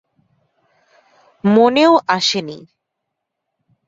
[1.43, 2.57] মনেও আসে নি!